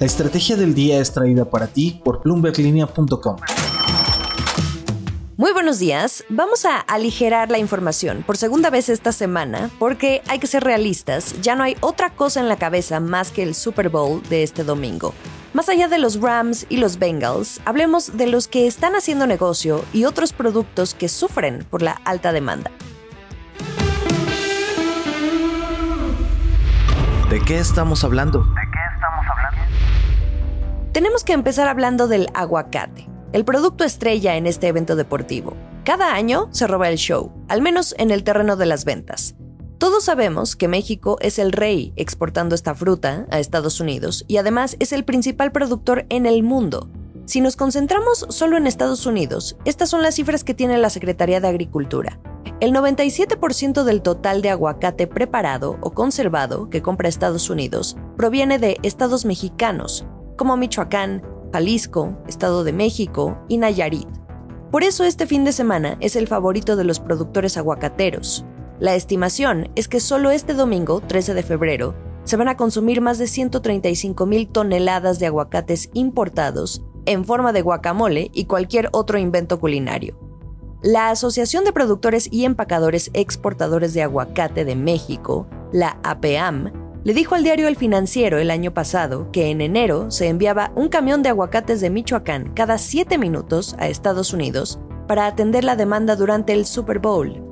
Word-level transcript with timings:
La 0.00 0.06
estrategia 0.06 0.56
del 0.56 0.74
día 0.74 0.98
es 0.98 1.12
traída 1.12 1.44
para 1.44 1.68
ti 1.68 2.00
por 2.04 2.20
bloomberglinea.com. 2.24 3.36
Muy 5.36 5.52
buenos 5.52 5.78
días. 5.78 6.24
Vamos 6.28 6.64
a 6.64 6.78
aligerar 6.78 7.48
la 7.52 7.58
información 7.58 8.24
por 8.26 8.36
segunda 8.36 8.70
vez 8.70 8.88
esta 8.88 9.12
semana 9.12 9.70
porque 9.78 10.20
hay 10.26 10.40
que 10.40 10.48
ser 10.48 10.64
realistas. 10.64 11.40
Ya 11.42 11.54
no 11.54 11.62
hay 11.62 11.76
otra 11.80 12.10
cosa 12.10 12.40
en 12.40 12.48
la 12.48 12.56
cabeza 12.56 12.98
más 12.98 13.30
que 13.30 13.44
el 13.44 13.54
Super 13.54 13.88
Bowl 13.88 14.20
de 14.28 14.42
este 14.42 14.64
domingo. 14.64 15.14
Más 15.52 15.68
allá 15.68 15.86
de 15.86 15.98
los 15.98 16.20
Rams 16.20 16.66
y 16.68 16.78
los 16.78 16.98
Bengals, 16.98 17.60
hablemos 17.64 18.16
de 18.16 18.26
los 18.26 18.48
que 18.48 18.66
están 18.66 18.96
haciendo 18.96 19.28
negocio 19.28 19.84
y 19.92 20.06
otros 20.06 20.32
productos 20.32 20.94
que 20.94 21.08
sufren 21.08 21.64
por 21.70 21.82
la 21.82 21.92
alta 22.04 22.32
demanda. 22.32 22.72
¿De 27.30 27.40
qué 27.40 27.58
estamos 27.58 28.02
hablando? 28.04 28.44
Tenemos 30.94 31.24
que 31.24 31.32
empezar 31.32 31.66
hablando 31.66 32.06
del 32.06 32.28
aguacate 32.34 33.08
el 33.32 33.44
producto 33.44 33.82
estrella 33.82 34.36
en 34.36 34.46
este 34.46 34.68
evento 34.68 34.94
deportivo. 34.94 35.56
Cada 35.84 36.14
año 36.14 36.46
se 36.52 36.68
roba 36.68 36.88
el 36.88 36.98
show, 36.98 37.32
al 37.48 37.62
menos 37.62 37.96
en 37.98 38.12
el 38.12 38.22
terreno 38.22 38.54
de 38.54 38.66
las 38.66 38.84
ventas. 38.84 39.34
Todos 39.78 40.04
sabemos 40.04 40.54
que 40.54 40.68
México 40.68 41.18
es 41.20 41.40
el 41.40 41.50
rey 41.50 41.92
exportando 41.96 42.54
esta 42.54 42.76
fruta 42.76 43.26
a 43.32 43.40
Estados 43.40 43.80
Unidos 43.80 44.24
y 44.28 44.36
además 44.36 44.76
es 44.78 44.92
el 44.92 45.04
principal 45.04 45.50
productor 45.50 46.06
en 46.10 46.26
el 46.26 46.44
mundo. 46.44 46.88
Si 47.24 47.40
nos 47.40 47.56
concentramos 47.56 48.26
solo 48.28 48.56
en 48.56 48.68
Estados 48.68 49.04
Unidos, 49.04 49.56
estas 49.64 49.90
son 49.90 50.00
las 50.00 50.14
cifras 50.14 50.44
que 50.44 50.54
tiene 50.54 50.78
la 50.78 50.90
Secretaría 50.90 51.40
de 51.40 51.48
Agricultura. 51.48 52.20
El 52.60 52.72
97% 52.72 53.82
del 53.82 54.00
total 54.00 54.42
de 54.42 54.50
aguacate 54.50 55.08
preparado 55.08 55.76
o 55.80 55.90
conservado 55.90 56.70
que 56.70 56.82
compra 56.82 57.08
Estados 57.08 57.50
Unidos 57.50 57.96
proviene 58.16 58.60
de 58.60 58.78
estados 58.84 59.24
mexicanos, 59.24 60.06
como 60.36 60.56
Michoacán, 60.56 61.22
Jalisco, 61.52 62.18
Estado 62.26 62.64
de 62.64 62.72
México 62.72 63.38
y 63.48 63.58
Nayarit. 63.58 64.08
Por 64.70 64.82
eso 64.82 65.04
este 65.04 65.26
fin 65.26 65.44
de 65.44 65.52
semana 65.52 65.96
es 66.00 66.16
el 66.16 66.26
favorito 66.26 66.74
de 66.74 66.84
los 66.84 66.98
productores 66.98 67.56
aguacateros. 67.56 68.44
La 68.80 68.96
estimación 68.96 69.70
es 69.76 69.86
que 69.86 70.00
solo 70.00 70.30
este 70.30 70.54
domingo, 70.54 71.00
13 71.00 71.34
de 71.34 71.42
febrero, 71.44 71.94
se 72.24 72.36
van 72.36 72.48
a 72.48 72.56
consumir 72.56 73.00
más 73.00 73.18
de 73.18 73.28
135 73.28 74.26
mil 74.26 74.48
toneladas 74.48 75.18
de 75.18 75.26
aguacates 75.26 75.90
importados 75.92 76.82
en 77.06 77.24
forma 77.24 77.52
de 77.52 77.62
guacamole 77.62 78.30
y 78.32 78.46
cualquier 78.46 78.88
otro 78.92 79.18
invento 79.18 79.60
culinario. 79.60 80.18
La 80.82 81.10
Asociación 81.10 81.64
de 81.64 81.72
Productores 81.72 82.28
y 82.30 82.44
Empacadores 82.44 83.10
Exportadores 83.14 83.94
de 83.94 84.02
Aguacate 84.02 84.64
de 84.64 84.74
México, 84.74 85.46
la 85.72 85.98
APAM, 86.02 86.72
le 87.04 87.12
dijo 87.12 87.34
al 87.34 87.44
diario 87.44 87.68
El 87.68 87.76
Financiero 87.76 88.38
el 88.38 88.50
año 88.50 88.72
pasado 88.72 89.30
que 89.30 89.50
en 89.50 89.60
enero 89.60 90.10
se 90.10 90.28
enviaba 90.28 90.72
un 90.74 90.88
camión 90.88 91.22
de 91.22 91.28
aguacates 91.28 91.82
de 91.82 91.90
Michoacán 91.90 92.52
cada 92.54 92.78
7 92.78 93.18
minutos 93.18 93.76
a 93.78 93.88
Estados 93.88 94.32
Unidos 94.32 94.80
para 95.06 95.26
atender 95.26 95.64
la 95.64 95.76
demanda 95.76 96.16
durante 96.16 96.54
el 96.54 96.64
Super 96.64 97.00
Bowl. 97.00 97.42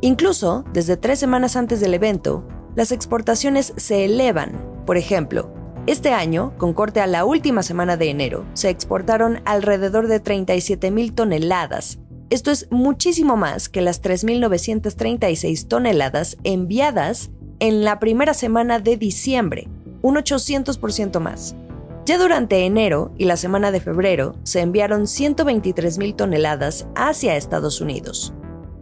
Incluso, 0.00 0.64
desde 0.72 0.96
tres 0.96 1.18
semanas 1.18 1.56
antes 1.56 1.80
del 1.80 1.92
evento, 1.92 2.48
las 2.74 2.90
exportaciones 2.90 3.74
se 3.76 4.06
elevan. 4.06 4.82
Por 4.86 4.96
ejemplo, 4.96 5.52
este 5.86 6.12
año, 6.12 6.54
con 6.56 6.72
corte 6.72 7.00
a 7.00 7.06
la 7.06 7.26
última 7.26 7.62
semana 7.62 7.98
de 7.98 8.08
enero, 8.08 8.46
se 8.54 8.70
exportaron 8.70 9.40
alrededor 9.44 10.08
de 10.08 10.20
37 10.20 10.90
mil 10.90 11.12
toneladas. 11.12 11.98
Esto 12.30 12.50
es 12.50 12.66
muchísimo 12.70 13.36
más 13.36 13.68
que 13.68 13.82
las 13.82 14.02
3.936 14.02 15.68
toneladas 15.68 16.38
enviadas 16.44 17.30
en 17.62 17.84
la 17.84 18.00
primera 18.00 18.34
semana 18.34 18.80
de 18.80 18.96
diciembre, 18.96 19.68
un 20.02 20.16
800% 20.16 21.20
más. 21.20 21.54
Ya 22.04 22.18
durante 22.18 22.66
enero 22.66 23.12
y 23.16 23.26
la 23.26 23.36
semana 23.36 23.70
de 23.70 23.78
febrero 23.78 24.34
se 24.42 24.62
enviaron 24.62 25.06
123 25.06 25.96
mil 25.96 26.16
toneladas 26.16 26.88
hacia 26.96 27.36
Estados 27.36 27.80
Unidos. 27.80 28.34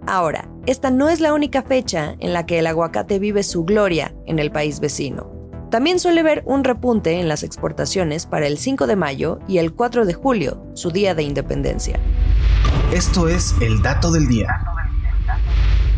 Ahora, 0.07 0.49
esta 0.65 0.91
no 0.91 1.11
es 1.11 1.21
la 1.21 1.35
única 1.35 1.61
fecha 1.61 2.17
en 2.21 2.33
la 2.33 2.47
que 2.47 2.59
el 2.59 2.67
aguacate 2.67 3.19
vive 3.19 3.43
su 3.43 3.67
gloria 3.67 4.15
en 4.25 4.39
el 4.39 4.51
país 4.51 4.81
vecino. 4.81 5.31
También 5.71 5.99
suele 5.99 6.23
ver 6.23 6.43
un 6.47 6.65
repunte 6.65 7.21
en 7.21 7.29
las 7.29 7.43
exportaciones 7.43 8.25
para 8.25 8.47
el 8.47 8.57
5 8.57 8.87
de 8.87 8.97
mayo 8.97 9.41
y 9.47 9.59
el 9.59 9.75
4 9.75 10.07
de 10.07 10.15
julio, 10.15 10.59
su 10.73 10.91
día 10.91 11.15
de 11.15 11.23
independencia. 11.23 12.01
Esto 12.95 13.29
es 13.29 13.55
el 13.61 13.83
dato 13.83 14.11
del 14.11 14.27
día. 14.27 14.70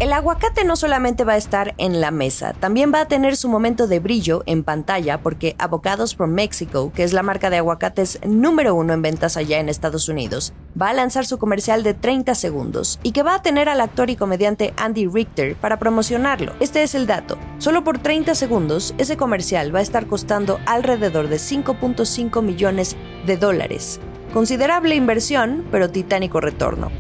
El 0.03 0.13
aguacate 0.13 0.65
no 0.65 0.75
solamente 0.75 1.23
va 1.23 1.35
a 1.35 1.37
estar 1.37 1.75
en 1.79 2.01
la 2.01 2.11
mesa, 2.11 2.55
también 2.55 2.93
va 2.93 3.03
a 3.03 3.07
tener 3.07 3.37
su 3.37 3.49
momento 3.49 3.87
de 3.87 4.01
brillo 4.01 4.43
en 4.47 4.65
pantalla 4.65 5.23
porque 5.23 5.55
Avocados 5.61 6.17
from 6.17 6.33
Mexico, 6.33 6.91
que 6.93 7.05
es 7.05 7.13
la 7.13 7.23
marca 7.23 7.51
de 7.51 7.59
aguacates 7.59 8.19
número 8.27 8.75
uno 8.75 8.95
en 8.95 9.03
ventas 9.03 9.37
allá 9.37 9.61
en 9.61 9.69
Estados 9.69 10.09
Unidos, 10.09 10.55
va 10.81 10.89
a 10.89 10.93
lanzar 10.93 11.25
su 11.25 11.39
comercial 11.39 11.85
de 11.85 11.95
30 11.95 12.35
segundos 12.35 12.99
y 13.05 13.13
que 13.13 13.23
va 13.23 13.37
a 13.37 13.43
tener 13.43 13.69
al 13.69 13.81
actor 13.81 14.11
y 14.11 14.17
comediante 14.17 14.75
Andy 14.77 15.07
Richter 15.07 15.55
para 15.55 15.79
promocionarlo. 15.79 16.53
Este 16.59 16.83
es 16.83 16.97
el 16.97 17.07
dato. 17.07 17.39
Solo 17.59 17.85
por 17.85 17.99
30 18.01 18.35
segundos, 18.35 18.97
ese 18.99 19.17
comercial 19.17 19.73
va 19.73 19.79
a 19.79 19.83
estar 19.83 20.09
costando 20.09 20.59
alrededor 20.67 21.29
de 21.29 21.37
5.5 21.37 22.43
millones 22.43 22.97
de 23.25 23.37
dólares. 23.37 24.01
Considerable 24.35 24.97
inversión, 24.97 25.65
pero 25.71 25.91
titánico 25.91 26.41
retorno. 26.41 26.91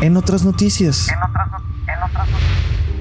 En 0.00 0.16
otras 0.16 0.44
noticias. 0.44 1.08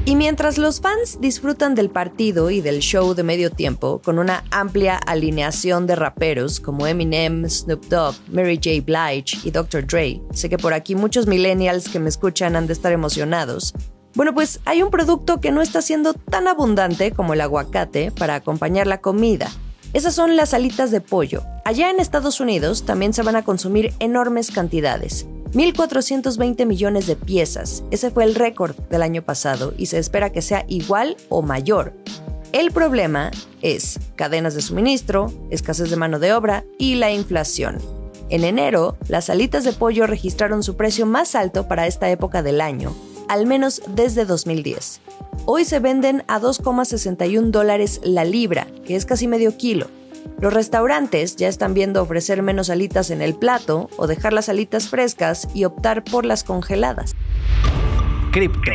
Y 0.07 0.15
mientras 0.15 0.57
los 0.57 0.79
fans 0.79 1.19
disfrutan 1.19 1.75
del 1.75 1.89
partido 1.89 2.49
y 2.49 2.61
del 2.61 2.79
show 2.79 3.13
de 3.13 3.23
medio 3.23 3.51
tiempo 3.51 4.01
con 4.01 4.19
una 4.19 4.45
amplia 4.51 4.95
alineación 4.95 5.85
de 5.85 5.97
raperos 5.97 6.61
como 6.61 6.87
Eminem, 6.87 7.45
Snoop 7.49 7.87
Dogg, 7.87 8.15
Mary 8.31 8.55
J. 8.55 8.85
Blige 8.85 9.37
y 9.45 9.51
Dr. 9.51 9.85
Dre, 9.85 10.21
sé 10.31 10.47
que 10.47 10.57
por 10.57 10.73
aquí 10.73 10.95
muchos 10.95 11.27
millennials 11.27 11.89
que 11.89 11.99
me 11.99 12.07
escuchan 12.07 12.55
han 12.55 12.67
de 12.67 12.73
estar 12.73 12.93
emocionados. 12.93 13.73
Bueno, 14.15 14.33
pues 14.33 14.61
hay 14.63 14.81
un 14.81 14.91
producto 14.91 15.41
que 15.41 15.51
no 15.51 15.61
está 15.61 15.81
siendo 15.81 16.13
tan 16.13 16.47
abundante 16.47 17.11
como 17.11 17.33
el 17.33 17.41
aguacate 17.41 18.11
para 18.11 18.35
acompañar 18.35 18.87
la 18.87 19.01
comida. 19.01 19.51
Esas 19.91 20.15
son 20.15 20.37
las 20.37 20.53
alitas 20.53 20.89
de 20.89 21.01
pollo. 21.01 21.43
Allá 21.65 21.89
en 21.89 21.99
Estados 21.99 22.39
Unidos 22.39 22.85
también 22.85 23.13
se 23.13 23.23
van 23.23 23.35
a 23.35 23.43
consumir 23.43 23.93
enormes 23.99 24.51
cantidades. 24.51 25.27
1.420 25.53 26.65
millones 26.65 27.07
de 27.07 27.15
piezas. 27.15 27.83
Ese 27.91 28.11
fue 28.11 28.23
el 28.23 28.35
récord 28.35 28.75
del 28.89 29.01
año 29.01 29.21
pasado 29.21 29.73
y 29.77 29.87
se 29.87 29.97
espera 29.97 30.31
que 30.31 30.41
sea 30.41 30.65
igual 30.67 31.17
o 31.29 31.41
mayor. 31.41 31.93
El 32.53 32.71
problema 32.71 33.31
es 33.61 33.99
cadenas 34.15 34.55
de 34.55 34.61
suministro, 34.61 35.31
escasez 35.49 35.89
de 35.89 35.95
mano 35.95 36.19
de 36.19 36.33
obra 36.33 36.63
y 36.77 36.95
la 36.95 37.11
inflación. 37.11 37.77
En 38.29 38.43
enero, 38.43 38.97
las 39.07 39.29
alitas 39.29 39.63
de 39.63 39.73
pollo 39.73 40.07
registraron 40.07 40.63
su 40.63 40.75
precio 40.75 41.05
más 41.05 41.35
alto 41.35 41.67
para 41.67 41.87
esta 41.87 42.09
época 42.09 42.43
del 42.43 42.61
año, 42.61 42.93
al 43.27 43.45
menos 43.45 43.81
desde 43.87 44.25
2010. 44.25 45.01
Hoy 45.45 45.63
se 45.63 45.79
venden 45.79 46.23
a 46.27 46.39
2,61 46.41 47.51
dólares 47.51 48.01
la 48.03 48.25
libra, 48.25 48.67
que 48.85 48.95
es 48.95 49.05
casi 49.05 49.27
medio 49.27 49.55
kilo. 49.55 49.87
Los 50.39 50.53
restaurantes 50.53 51.35
ya 51.35 51.47
están 51.47 51.73
viendo 51.73 52.01
ofrecer 52.01 52.41
menos 52.43 52.69
alitas 52.69 53.09
en 53.09 53.21
el 53.21 53.35
plato 53.35 53.89
o 53.97 54.07
dejar 54.07 54.33
las 54.33 54.49
alitas 54.49 54.89
frescas 54.89 55.47
y 55.53 55.65
optar 55.65 56.03
por 56.03 56.25
las 56.25 56.43
congeladas. 56.43 57.15
Cripto. 58.31 58.71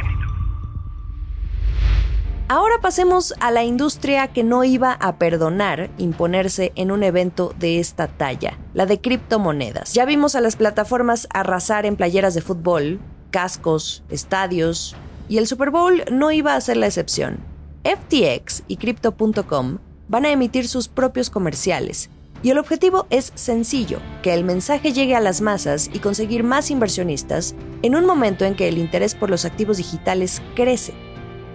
Ahora 2.48 2.80
pasemos 2.82 3.32
a 3.40 3.50
la 3.50 3.64
industria 3.64 4.28
que 4.28 4.44
no 4.44 4.62
iba 4.62 4.92
a 4.92 5.16
perdonar 5.16 5.88
imponerse 5.96 6.72
en 6.74 6.90
un 6.90 7.02
evento 7.02 7.54
de 7.58 7.78
esta 7.78 8.08
talla, 8.08 8.58
la 8.74 8.84
de 8.84 9.00
criptomonedas. 9.00 9.94
Ya 9.94 10.04
vimos 10.04 10.34
a 10.34 10.42
las 10.42 10.56
plataformas 10.56 11.28
arrasar 11.32 11.86
en 11.86 11.96
playeras 11.96 12.34
de 12.34 12.42
fútbol, 12.42 13.00
cascos, 13.30 14.04
estadios, 14.10 14.96
y 15.30 15.38
el 15.38 15.46
Super 15.46 15.70
Bowl 15.70 16.02
no 16.10 16.30
iba 16.30 16.54
a 16.54 16.60
ser 16.60 16.76
la 16.76 16.86
excepción. 16.86 17.38
FTX 17.84 18.64
y 18.68 18.76
Crypto.com 18.76 19.78
van 20.12 20.26
a 20.26 20.30
emitir 20.30 20.68
sus 20.68 20.88
propios 20.88 21.30
comerciales. 21.30 22.10
Y 22.42 22.50
el 22.50 22.58
objetivo 22.58 23.06
es 23.08 23.32
sencillo, 23.34 23.98
que 24.22 24.34
el 24.34 24.44
mensaje 24.44 24.92
llegue 24.92 25.16
a 25.16 25.20
las 25.20 25.40
masas 25.40 25.88
y 25.90 26.00
conseguir 26.00 26.44
más 26.44 26.70
inversionistas 26.70 27.54
en 27.80 27.96
un 27.96 28.04
momento 28.04 28.44
en 28.44 28.54
que 28.54 28.68
el 28.68 28.76
interés 28.76 29.14
por 29.14 29.30
los 29.30 29.46
activos 29.46 29.78
digitales 29.78 30.42
crece. 30.54 30.92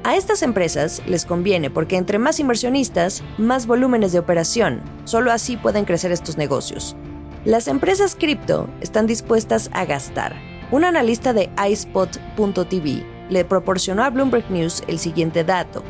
A 0.03 0.15
estas 0.15 0.41
empresas 0.41 1.03
les 1.05 1.25
conviene 1.25 1.69
porque 1.69 1.97
entre 1.97 2.17
más 2.17 2.39
inversionistas, 2.39 3.21
más 3.37 3.67
volúmenes 3.67 4.11
de 4.11 4.19
operación, 4.19 4.81
solo 5.03 5.31
así 5.31 5.55
pueden 5.55 5.85
crecer 5.85 6.11
estos 6.11 6.37
negocios. 6.37 6.95
Las 7.45 7.67
empresas 7.67 8.15
cripto 8.15 8.67
están 8.81 9.05
dispuestas 9.05 9.69
a 9.71 9.85
gastar. 9.85 10.35
Un 10.71 10.83
analista 10.83 11.31
de 11.31 11.51
iSpot.tv 11.69 13.05
le 13.29 13.45
proporcionó 13.45 14.03
a 14.03 14.09
Bloomberg 14.09 14.49
News 14.49 14.83
el 14.87 14.97
siguiente 14.97 15.43
dato. 15.43 15.83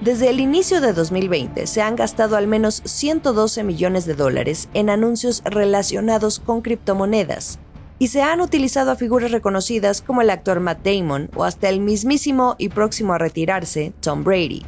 Desde 0.00 0.28
el 0.28 0.40
inicio 0.40 0.80
de 0.80 0.92
2020 0.92 1.66
se 1.66 1.80
han 1.80 1.96
gastado 1.96 2.36
al 2.36 2.46
menos 2.46 2.82
112 2.84 3.62
millones 3.62 4.04
de 4.04 4.14
dólares 4.14 4.68
en 4.74 4.90
anuncios 4.90 5.42
relacionados 5.44 6.40
con 6.40 6.62
criptomonedas 6.62 7.58
y 7.98 8.08
se 8.08 8.22
han 8.22 8.40
utilizado 8.40 8.90
a 8.90 8.96
figuras 8.96 9.30
reconocidas 9.30 10.02
como 10.02 10.20
el 10.20 10.30
actor 10.30 10.60
Matt 10.60 10.84
Damon 10.84 11.30
o 11.34 11.44
hasta 11.44 11.68
el 11.68 11.80
mismísimo 11.80 12.56
y 12.58 12.68
próximo 12.68 13.14
a 13.14 13.18
retirarse 13.18 13.92
Tom 14.00 14.24
Brady. 14.24 14.64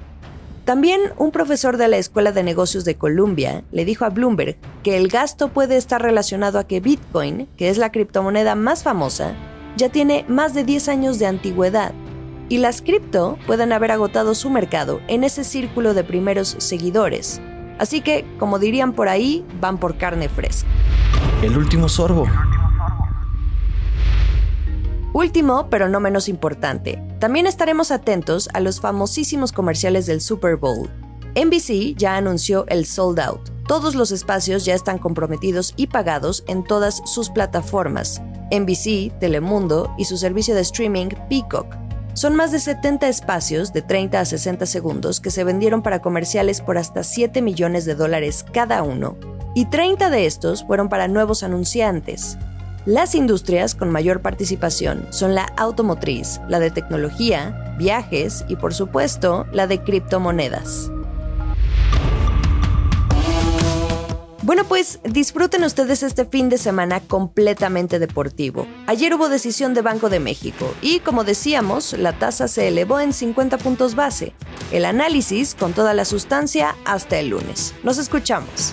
También 0.64 1.00
un 1.19 1.32
profesor 1.32 1.76
de 1.76 1.88
la 1.88 1.96
Escuela 1.99 2.32
de 2.32 2.43
Negocios 2.43 2.84
de 2.84 2.96
Columbia 2.96 3.62
le 3.72 3.84
dijo 3.84 4.05
a 4.05 4.11
Bloomberg 4.11 4.56
que 4.82 4.96
el 4.96 5.08
gasto 5.08 5.49
puede 5.49 5.76
estar 5.76 6.02
relacionado 6.02 6.58
a 6.58 6.67
que 6.67 6.81
Bitcoin, 6.81 7.46
que 7.56 7.69
es 7.69 7.79
la 7.79 7.93
criptomoneda 7.93 8.55
más 8.55 8.82
famosa, 8.82 9.34
ya 9.76 9.90
tiene 9.90 10.25
más 10.29 10.55
de 10.55 10.64
10 10.64 10.88
años 10.88 11.19
de 11.19 11.26
antigüedad 11.26 11.93
y 12.48 12.58
las 12.58 12.82
cripto 12.82 13.38
pueden 13.46 13.72
haber 13.72 13.90
agotado 13.93 14.34
su 14.34 14.50
mercado 14.50 15.00
en 15.08 15.25
ese 15.25 15.44
círculo 15.44 15.94
de 15.94 16.04
primeros 16.04 16.56
seguidores. 16.58 17.40
Así 17.78 18.00
que, 18.00 18.25
como 18.38 18.58
dirían 18.58 18.93
por 18.93 19.08
ahí, 19.08 19.44
van 19.60 19.78
por 19.78 19.98
carne 19.98 20.28
fresca. 20.28 20.69
El 21.43 21.56
último 21.58 21.88
sorbo. 21.88 22.26
Último, 25.12 25.69
pero 25.70 25.88
no 25.88 25.98
menos 25.98 26.28
importante, 26.28 27.02
también 27.19 27.46
estaremos 27.46 27.90
atentos 27.90 28.50
a 28.52 28.60
los 28.60 28.81
famosísimos 28.81 29.52
comerciales 29.52 30.04
del 30.06 30.20
Super 30.20 30.56
Bowl. 30.56 30.90
NBC 31.34 31.94
ya 31.96 32.16
anunció 32.16 32.66
el 32.69 32.87
sold 32.87 33.20
out. 33.20 33.50
Todos 33.66 33.94
los 33.94 34.10
espacios 34.10 34.64
ya 34.64 34.75
están 34.75 34.98
comprometidos 34.98 35.75
y 35.76 35.87
pagados 35.88 36.44
en 36.46 36.64
todas 36.64 37.02
sus 37.04 37.31
plataformas. 37.31 38.22
NBC, 38.50 39.19
Telemundo 39.19 39.94
y 39.98 40.04
su 40.04 40.16
servicio 40.16 40.54
de 40.54 40.60
streaming 40.60 41.08
Peacock. 41.28 41.85
Son 42.16 42.34
más 42.34 42.50
de 42.50 42.60
70 42.60 43.08
espacios 43.08 43.74
de 43.74 43.82
30 43.82 44.20
a 44.20 44.24
60 44.24 44.64
segundos 44.64 45.20
que 45.20 45.30
se 45.30 45.44
vendieron 45.44 45.82
para 45.82 46.00
comerciales 46.00 46.62
por 46.62 46.78
hasta 46.78 47.02
7 47.02 47.42
millones 47.42 47.84
de 47.84 47.94
dólares 47.94 48.42
cada 48.54 48.82
uno, 48.82 49.18
y 49.54 49.66
30 49.66 50.08
de 50.08 50.24
estos 50.24 50.64
fueron 50.64 50.88
para 50.88 51.08
nuevos 51.08 51.42
anunciantes. 51.42 52.38
Las 52.86 53.14
industrias 53.14 53.74
con 53.74 53.90
mayor 53.90 54.22
participación 54.22 55.06
son 55.10 55.34
la 55.34 55.52
automotriz, 55.58 56.40
la 56.48 56.58
de 56.58 56.70
tecnología, 56.70 57.74
viajes 57.76 58.46
y 58.48 58.56
por 58.56 58.72
supuesto 58.72 59.46
la 59.52 59.66
de 59.66 59.82
criptomonedas. 59.82 60.90
Bueno, 64.46 64.62
pues 64.62 65.00
disfruten 65.02 65.64
ustedes 65.64 66.04
este 66.04 66.25
fin 66.25 66.48
de 66.48 66.56
semana 66.56 67.00
completamente 67.00 67.98
deportivo. 67.98 68.69
Ayer 68.87 69.12
hubo 69.12 69.28
decisión 69.28 69.75
de 69.75 69.82
Banco 69.82 70.08
de 70.08 70.20
México 70.20 70.72
y, 70.81 71.00
como 71.00 71.25
decíamos, 71.25 71.94
la 71.94 72.16
tasa 72.16 72.46
se 72.46 72.69
elevó 72.69 73.00
en 73.00 73.12
50 73.12 73.58
puntos 73.58 73.96
base. 73.96 74.34
El 74.70 74.84
análisis 74.84 75.56
con 75.56 75.72
toda 75.72 75.94
la 75.94 76.04
sustancia 76.04 76.76
hasta 76.84 77.19
el 77.19 77.31
lunes. 77.31 77.75
Nos 77.82 77.98
escuchamos. 77.98 78.72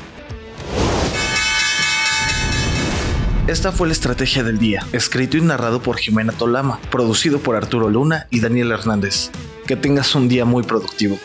Esta 3.47 3.71
fue 3.71 3.87
la 3.87 3.93
estrategia 3.93 4.43
del 4.43 4.59
día, 4.59 4.85
escrito 4.93 5.37
y 5.37 5.41
narrado 5.41 5.81
por 5.81 5.97
Jimena 5.97 6.33
Tolama, 6.33 6.79
producido 6.91 7.39
por 7.39 7.55
Arturo 7.55 7.89
Luna 7.89 8.27
y 8.29 8.41
Daniel 8.41 8.71
Hernández. 8.73 9.31
Que 9.65 9.75
tengas 9.75 10.13
un 10.13 10.29
día 10.29 10.45
muy 10.45 10.61
productivo. 10.61 11.17